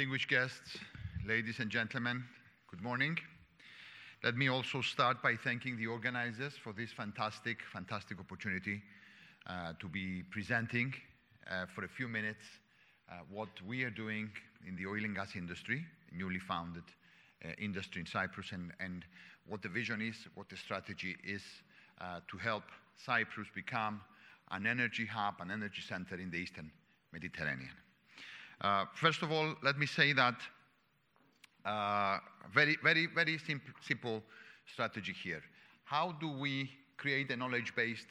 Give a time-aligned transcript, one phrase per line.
[0.00, 0.78] distinguished guests,
[1.26, 2.24] ladies and gentlemen,
[2.70, 3.18] good morning.
[4.24, 8.80] Let me also start by thanking the organizers for this fantastic, fantastic opportunity
[9.46, 10.94] uh, to be presenting
[11.50, 12.46] uh, for a few minutes
[13.10, 14.30] uh, what we are doing
[14.66, 16.84] in the oil and gas industry, newly founded
[17.44, 19.04] uh, industry in Cyprus, and, and
[19.46, 21.42] what the vision is, what the strategy is
[22.00, 22.64] uh, to help
[23.04, 24.00] Cyprus become
[24.50, 26.70] an energy hub, an energy center in the Eastern
[27.12, 27.76] Mediterranean.
[28.60, 30.34] Uh, first of all, let me say that
[31.64, 32.18] uh,
[32.52, 34.22] very, very, very simple, simple
[34.70, 35.42] strategy here.
[35.84, 38.06] How do we create a knowledge-based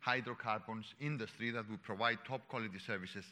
[0.00, 3.24] hydrocarbons industry that will provide top quality services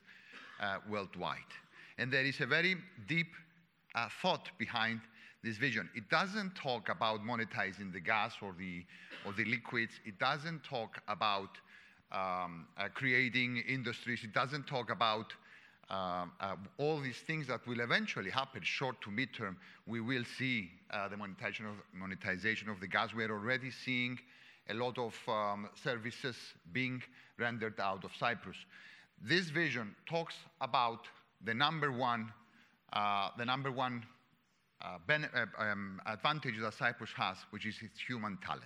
[0.60, 1.52] uh, worldwide?
[1.98, 3.32] And there is a very deep
[3.94, 5.00] uh, thought behind
[5.44, 5.88] this vision.
[5.94, 8.82] It doesn't talk about monetizing the gas or the,
[9.26, 9.92] or the liquids.
[10.06, 11.50] It doesn't talk about
[12.12, 14.24] um, uh, creating industries.
[14.24, 15.32] It doesn't talk about
[15.88, 19.56] uh, uh, all these things that will eventually happen short to midterm.
[19.86, 23.14] We will see uh, the monetization of, monetization of the gas.
[23.14, 24.18] We are already seeing
[24.68, 26.36] a lot of um, services
[26.72, 27.02] being
[27.38, 28.56] rendered out of Cyprus.
[29.22, 31.06] This vision talks about
[31.44, 32.32] the number one,
[32.92, 34.04] uh, the number one
[34.82, 38.64] uh, uh, um, advantage that Cyprus has, which is its human talent.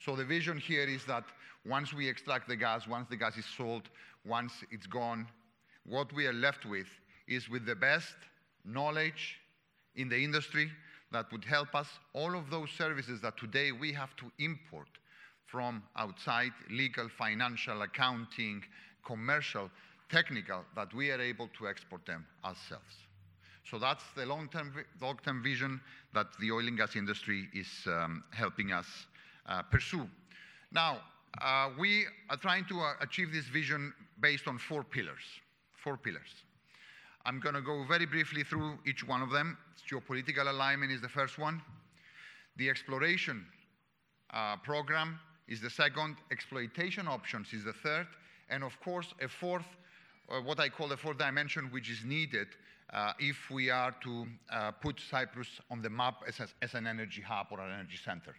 [0.00, 1.24] So the vision here is that
[1.64, 3.88] once we extract the gas, once the gas is sold,
[4.24, 5.26] once it's gone,
[5.88, 6.86] what we are left with
[7.26, 8.14] is with the best
[8.64, 9.38] knowledge
[9.96, 10.70] in the industry
[11.12, 14.88] that would help us all of those services that today we have to import
[15.46, 18.62] from outside legal, financial, accounting,
[19.04, 19.70] commercial,
[20.10, 22.94] technical that we are able to export them ourselves.
[23.70, 25.80] So that's the long-term, long-term vision
[26.14, 28.86] that the oil and gas industry is um, helping us
[29.46, 30.08] uh, pursue.
[30.72, 30.98] Now,
[31.42, 35.22] uh, we are trying to uh, achieve this vision based on four pillars.
[35.82, 36.44] Four pillars.
[37.24, 39.56] I'm going to go very briefly through each one of them.
[39.90, 41.60] Geopolitical alignment is the first one.
[42.56, 43.46] The exploration
[44.32, 46.16] uh, program is the second.
[46.30, 48.06] Exploitation options is the third.
[48.50, 49.66] And of course, a fourth,
[50.30, 52.48] uh, what I call the fourth dimension, which is needed
[52.92, 57.20] uh, if we are to uh, put Cyprus on the map as, as, an energy
[57.20, 58.34] hub or an energy center.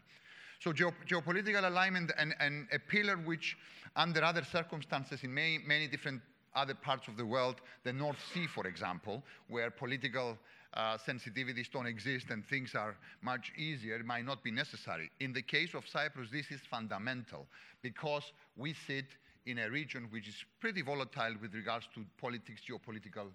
[0.59, 3.55] So geo geopolitical alignment and, and, a pillar which,
[3.95, 6.21] under other circumstances in many, many different
[6.55, 10.37] other parts of the world, the North Sea, for example, where political
[10.73, 15.09] uh, sensitivities don't exist and things are much easier, it might not be necessary.
[15.19, 17.47] In the case of Cyprus, this is fundamental
[17.81, 18.23] because
[18.55, 19.05] we sit
[19.45, 23.27] in a region which is pretty volatile with regards to politics, geopolitical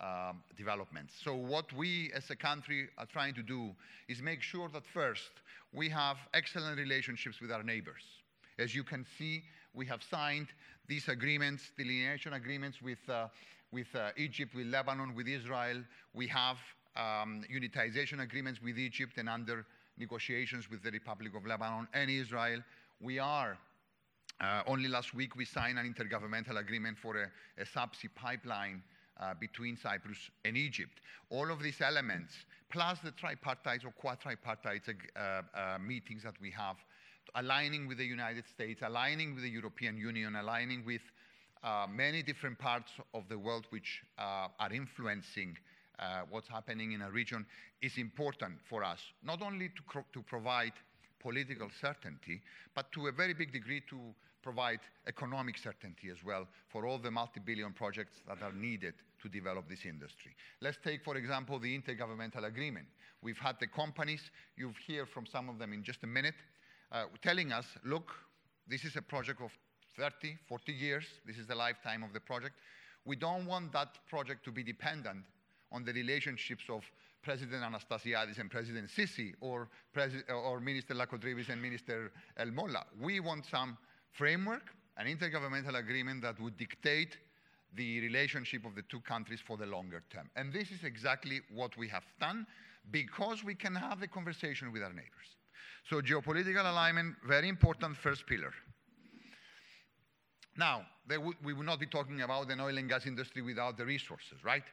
[0.00, 1.14] um, developments.
[1.22, 3.70] So what we as a country are trying to do
[4.08, 5.30] is make sure that first
[5.72, 8.02] we have excellent relationships with our neighbors.
[8.58, 9.44] As you can see,
[9.74, 10.48] we have signed
[10.86, 13.28] these agreements, delineation agreements with, uh,
[13.70, 15.82] with uh, Egypt, with Lebanon, with Israel.
[16.14, 16.58] We have
[16.96, 19.64] um, unitization agreements with Egypt and under
[19.98, 22.60] negotiations with the Republic of Lebanon and Israel.
[23.00, 23.58] We are
[24.40, 27.30] uh, only last week we signed an intergovernmental agreement for a,
[27.60, 28.82] a subsea pipeline
[29.20, 31.00] uh, between Cyprus and Egypt.
[31.30, 32.32] All of these elements,
[32.70, 36.76] plus the tripartite or quadripartite uh, uh, meetings that we have,
[37.34, 41.02] aligning with the United States, aligning with the European Union, aligning with
[41.62, 45.56] uh, many different parts of the world which uh, are influencing
[45.98, 47.46] uh, what's happening in a region,
[47.80, 50.72] is important for us, not only to, to provide
[51.20, 52.42] political certainty,
[52.74, 53.98] but to a very big degree to
[54.42, 59.68] provide economic certainty as well for all the multi-billion projects that are needed to develop
[59.68, 60.34] this industry.
[60.60, 62.86] Let's take, for example, the intergovernmental agreement.
[63.22, 64.20] We've had the companies,
[64.56, 66.34] you'll hear from some of them in just a minute,
[66.92, 68.12] uh, telling us, look,
[68.68, 69.50] this is a project of
[69.96, 71.04] 30, 40 years.
[71.26, 72.54] This is the lifetime of the project.
[73.04, 75.24] We don't want that project to be dependent
[75.72, 76.84] on the relationships of
[77.22, 82.84] President Anastasiadis and President Sisi or, Pres or Minister Lakkotrypis and Minister El Molla.
[83.00, 83.78] We want some
[84.10, 87.16] framework, an intergovernmental agreement that would dictate
[87.74, 90.28] the relationship of the two countries for the longer term.
[90.36, 92.46] And this is exactly what we have done
[92.90, 95.36] because we can have the conversation with our neighbors.
[95.88, 98.52] So geopolitical alignment, very important first pillar.
[100.56, 100.86] Now,
[101.42, 104.64] we will not be talking about an oil and gas industry without the resources, right?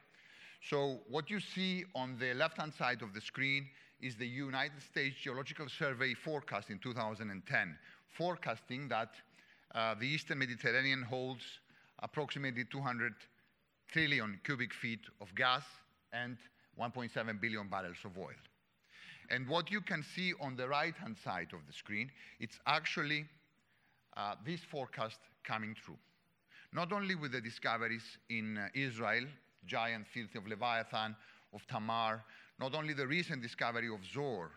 [0.61, 3.67] So what you see on the left-hand side of the screen
[4.01, 7.77] is the United States Geological Survey forecast in 2010,
[8.17, 9.09] forecasting that
[9.73, 11.43] uh, the Eastern Mediterranean holds
[12.01, 13.13] approximately 200
[13.87, 15.63] trillion cubic feet of gas
[16.11, 16.37] and
[16.79, 18.35] 1.7 billion barrels of oil.
[19.29, 23.25] And what you can see on the right-hand side of the screen, it's actually
[24.17, 25.97] uh, this forecast coming true.
[26.73, 29.25] Not only with the discoveries in uh, Israel
[29.65, 31.15] giant field of Leviathan,
[31.53, 32.23] of Tamar,
[32.59, 34.49] not only the recent discovery of Zohr,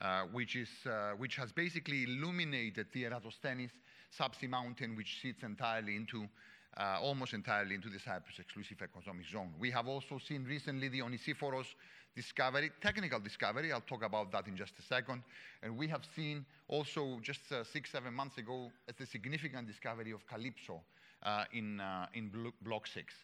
[0.00, 3.72] uh, which, is, uh, which has basically illuminated the Eratosthenes
[4.16, 6.28] subsea mountain, which sits entirely into,
[6.76, 9.52] uh, almost entirely into the Cyprus exclusive economic zone.
[9.58, 11.74] We have also seen recently the Onesiphorus
[12.14, 13.72] discovery, technical discovery.
[13.72, 15.22] I'll talk about that in just a second.
[15.62, 20.26] And we have seen also just uh, six, seven months ago the significant discovery of
[20.26, 20.80] Calypso
[21.22, 22.30] uh, in, uh, in
[22.62, 23.14] Block 6.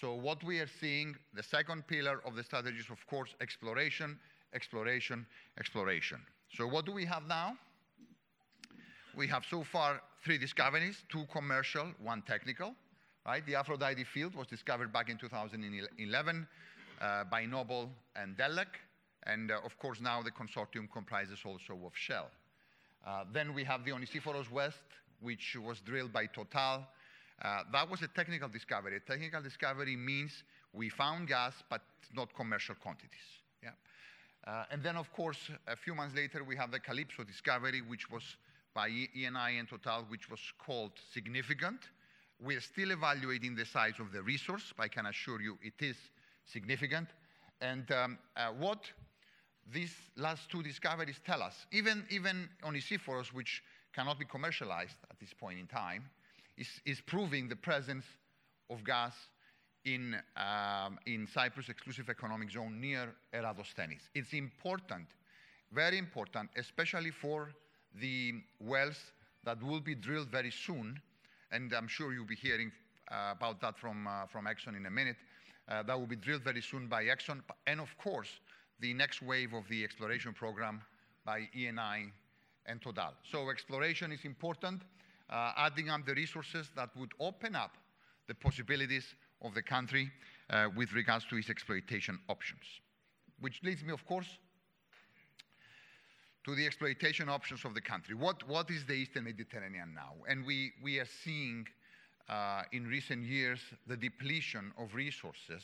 [0.00, 4.18] So what we are seeing, the second pillar of the strategy is, of course, exploration,
[4.52, 5.26] exploration,
[5.58, 6.20] exploration.
[6.52, 7.56] So what do we have now?
[9.16, 12.74] We have so far three discoveries, two commercial, one technical.
[13.24, 13.44] Right?
[13.46, 16.73] The Aphrodite field was discovered back in 2011 uh,
[17.30, 18.80] by Noble and Delek.
[19.26, 22.30] And uh, of course, now the consortium comprises also of Shell.
[23.06, 24.84] Uh, then we have the Onesiphorus West,
[25.20, 26.86] which was drilled by Total.
[27.42, 28.96] Uh, that was a technical discovery.
[28.96, 31.82] A technical discovery means we found gas, but
[32.14, 33.42] not commercial quantities.
[33.62, 33.70] Yeah?
[34.46, 38.10] Uh, and then, of course, a few months later, we have the Calypso discovery, which
[38.10, 38.22] was
[38.74, 41.80] by Eni and Total, which was called significant.
[42.40, 45.96] We're still evaluating the size of the resource, but I can assure you it is
[46.44, 47.08] significant.
[47.60, 48.80] And um, uh, what
[49.72, 53.62] these last two discoveries tell us, even, even Onesiphorus, which
[53.94, 56.04] cannot be commercialized at this point in time,
[56.56, 58.04] is, is proving the presence
[58.70, 59.14] of gas
[59.84, 64.02] in, um, in Cyprus exclusive economic zone near Eratosthenes.
[64.14, 65.06] It's important,
[65.72, 67.50] very important, especially for
[68.00, 68.98] the wells
[69.44, 71.00] that will be drilled very soon,
[71.52, 72.72] and I'm sure you'll be hearing
[73.10, 75.16] uh, about that from, uh, from Exxon in a minute,
[75.68, 78.28] that will be drilled very soon by Exxon, and of course,
[78.80, 80.82] the next wave of the exploration program
[81.24, 82.10] by Eni
[82.66, 83.12] and Total.
[83.30, 84.82] So exploration is important,
[85.30, 87.72] uh, adding up the resources that would open up
[88.26, 90.10] the possibilities of the country
[90.50, 92.64] uh, with regards to its exploitation options.
[93.40, 94.38] Which leads me, of course,
[96.44, 98.14] to the exploitation options of the country.
[98.14, 100.12] What, what is the Eastern Mediterranean now?
[100.28, 101.70] And we, we are seeing uh,
[102.72, 105.62] in recent years the depletion of resources,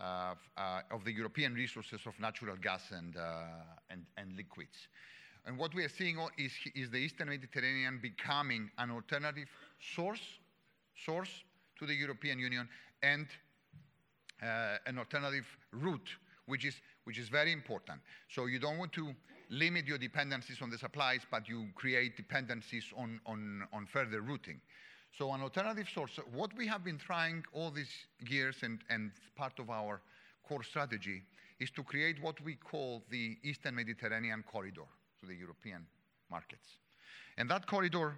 [0.00, 3.42] uh, uh, of the European resources of natural gas and, uh,
[3.90, 4.88] and, and, liquids.
[5.44, 9.48] And what we are seeing is, is the Eastern Mediterranean becoming an alternative
[9.94, 10.22] source,
[11.04, 11.44] source
[11.78, 12.66] to the European Union
[13.02, 13.26] and
[14.42, 16.08] uh, an alternative route,
[16.46, 18.00] which is, which is very important.
[18.28, 19.12] So you don't want to
[19.50, 24.60] limit your dependencies on the supplies, but you create dependencies on, on, on further routing.
[25.16, 27.92] So an alternative source, what we have been trying all these
[28.28, 30.00] years and, and part of our
[30.46, 31.22] core strategy
[31.58, 34.86] is to create what we call the Eastern Mediterranean corridor
[35.20, 35.86] to the European
[36.30, 36.66] markets.
[37.36, 38.16] And that corridor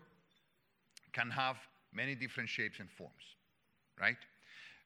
[1.12, 1.56] can have
[1.92, 3.36] many different shapes and forms,
[4.00, 4.16] right?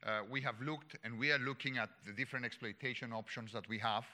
[0.05, 3.77] Uh, we have looked and we are looking at the different exploitation options that we
[3.79, 4.05] have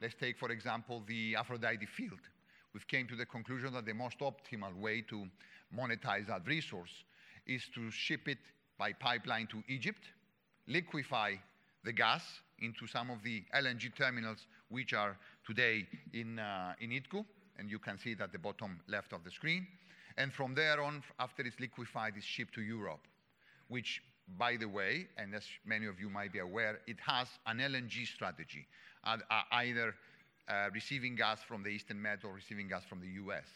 [0.00, 2.20] Let's take, for example, the Aphrodite field.
[2.72, 5.26] We've came to the conclusion that the most optimal way to
[5.76, 6.90] monetize that resource
[7.48, 8.38] is to ship it
[8.78, 10.04] by pipeline to Egypt,
[10.66, 11.34] liquefy
[11.84, 12.22] the gas
[12.60, 15.16] into some of the LNG terminals which are
[15.46, 17.24] today in, uh, in Idku,
[17.58, 19.66] and you can see it at the bottom left of the screen.
[20.16, 23.06] And from there on, after it's liquefied, it's shipped to Europe,
[23.68, 24.02] which,
[24.36, 28.06] by the way, and as many of you might be aware, it has an LNG
[28.06, 28.66] strategy
[29.52, 29.94] either
[30.48, 33.46] uh, receiving gas from the Eastern Med or receiving gas from the US,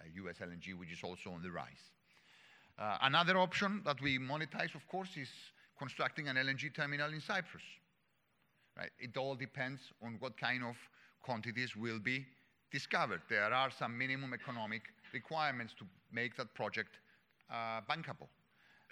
[0.00, 1.90] uh, US LNG, which is also on the rise.
[2.78, 5.28] Uh, another option that we monetize, of course, is
[5.78, 7.62] constructing an LNG terminal in Cyprus.
[8.76, 8.90] Right?
[8.98, 10.76] It all depends on what kind of
[11.22, 12.24] quantities will be
[12.70, 13.20] discovered.
[13.28, 16.98] There are some minimum economic requirements to make that project
[17.50, 18.28] uh, bankable.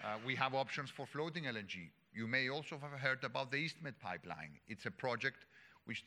[0.02, 1.88] Uh, we have options for floating LNG.
[2.12, 4.58] You may also have heard about the EastMed pipeline.
[4.68, 5.38] It's a project
[5.84, 6.04] which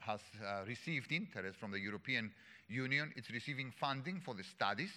[0.00, 2.32] has uh, received interest from the European
[2.68, 3.12] Union.
[3.16, 4.92] It's receiving funding for the studies,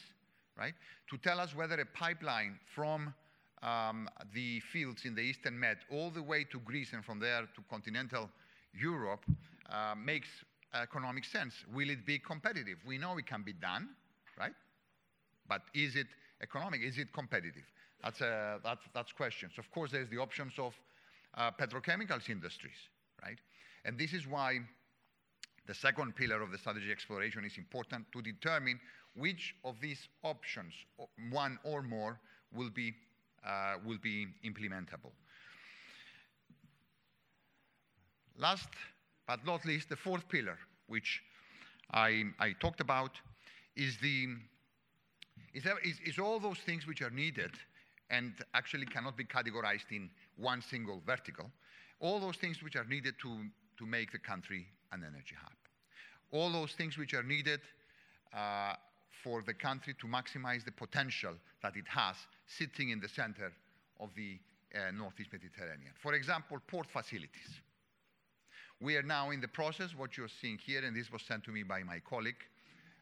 [0.57, 0.73] right,
[1.09, 3.13] to tell us whether a pipeline from
[3.63, 7.41] um, the fields in the Eastern Med all the way to Greece and from there
[7.41, 8.29] to continental
[8.73, 9.25] Europe
[9.69, 10.27] uh, makes
[10.73, 11.53] economic sense.
[11.73, 12.77] Will it be competitive?
[12.85, 13.89] We know it can be done,
[14.37, 14.53] right?
[15.47, 16.07] But is it
[16.41, 16.81] economic?
[16.83, 17.63] Is it competitive?
[18.03, 19.53] That's, uh, that's, that's questions.
[19.57, 20.73] Of course, there's the options of
[21.35, 22.77] uh, petrochemicals industries,
[23.23, 23.37] right?
[23.85, 24.59] And this is why
[25.65, 28.79] the second pillar of the strategy exploration is important to determine
[29.17, 30.73] which of these options,
[31.31, 32.19] one or more,
[32.53, 32.93] will be,
[33.45, 35.11] uh, will be implementable.
[38.37, 38.69] Last
[39.27, 40.57] but not least, the fourth pillar,
[40.87, 41.21] which
[41.91, 43.11] I, I talked about,
[43.75, 44.27] is, the,
[45.53, 47.51] is, is, is all those things which are needed
[48.09, 51.51] and actually cannot be categorized in one single vertical
[51.99, 53.45] All those things which are needed to,
[53.79, 55.57] to make the country an energy hub.
[56.31, 57.59] All those things which are needed
[58.33, 58.73] uh,
[59.23, 63.51] for the country to maximize the potential that it has sitting in the center
[63.99, 64.37] of the
[64.75, 65.91] uh, Northeast Mediterranean.
[66.01, 67.61] For example, port facilities.
[68.79, 71.51] We are now in the process, what you're seeing here, and this was sent to
[71.51, 72.43] me by my colleague,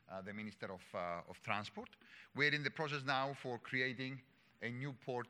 [0.10, 1.90] uh, the Minister of, uh, of Transport.
[2.36, 4.22] We're in the process now for creating
[4.62, 5.28] a new port,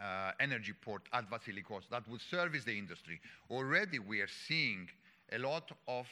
[0.00, 3.20] uh, energy port at Vasilikos that will service the industry.
[3.50, 4.88] Already we are seeing
[5.32, 6.06] a lot of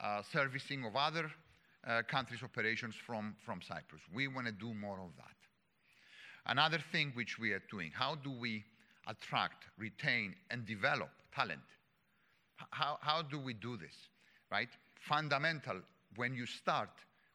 [0.00, 1.30] uh, servicing of other
[1.86, 4.02] uh, countries' operations from, from Cyprus.
[4.12, 5.36] We want to do more of that.
[6.46, 8.64] Another thing which we are doing, how do we
[9.06, 11.60] attract, retain, and develop talent?
[12.70, 13.94] How, how do we do this,
[14.50, 14.68] right?
[15.00, 15.80] Fundamental
[16.16, 16.90] when you start,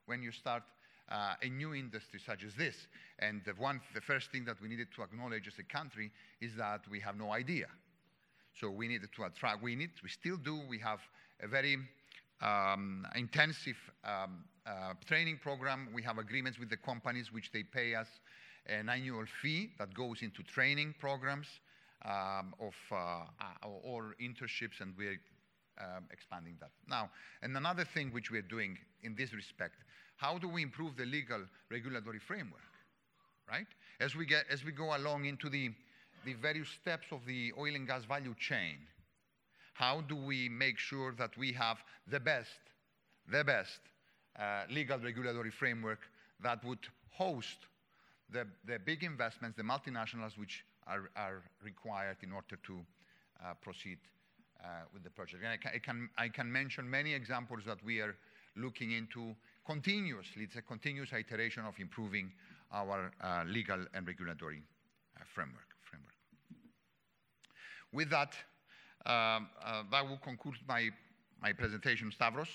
[0.08, 0.64] when you start
[1.10, 2.76] uh, a new industry such as this.
[3.20, 6.56] And the, one, the first thing that we needed to acknowledge as a country is
[6.56, 7.68] that we have no idea.
[8.60, 11.00] So we needed to attract, we need, we still do, we have
[11.42, 11.78] a very
[12.44, 15.90] um, intensive um, uh, training program.
[15.94, 18.08] We have agreements with the companies which they pay us
[18.66, 21.48] an annual fee that goes into training programs
[22.06, 25.20] um, of uh, uh or internships, and we're
[25.80, 26.72] um, expanding that.
[26.88, 27.10] Now,
[27.42, 29.76] and another thing which we're doing in this respect,
[30.18, 32.62] how do we improve the legal regulatory framework,
[33.50, 33.68] right?
[34.00, 35.72] As we get as we go along into the
[36.26, 38.78] the various steps of the oil and gas value chain,
[39.74, 41.78] how do we make sure that we have
[42.08, 42.50] the best,
[43.30, 43.80] the best
[44.40, 46.00] uh, legal regulatory framework
[46.42, 47.58] that would host
[48.32, 52.80] the, the big investments, the multinationals which are, are required in order to
[53.44, 53.98] uh, proceed
[54.64, 55.44] uh, with the project.
[55.44, 58.16] And I can, I, can, I can mention many examples that we are
[58.56, 60.44] looking into continuously.
[60.44, 62.32] It's a continuous iteration of improving
[62.72, 64.64] our uh, legal and regulatory
[65.18, 66.14] uh, framework, framework.
[67.92, 68.34] With that,
[69.06, 70.90] um, uh, that will conclude my,
[71.42, 72.48] my presentation, Stavros.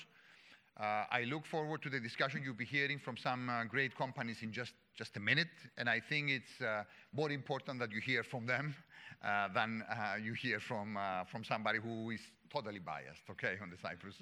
[0.78, 4.38] Uh, I look forward to the discussion you'll be hearing from some uh, great companies
[4.42, 8.22] in just, just a minute, and I think it's uh, more important that you hear
[8.22, 8.76] from them
[9.24, 10.96] uh, than uh, you hear from,
[11.32, 12.20] from somebody who is
[12.52, 14.14] totally biased, okay, on the Cyprus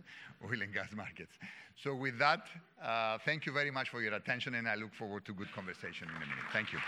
[0.42, 1.32] oil and gas markets.
[1.84, 2.46] So with that,
[3.26, 6.16] thank you very much for your attention, and I look forward to good conversation in
[6.16, 6.44] a minute.
[6.52, 6.78] Thank you.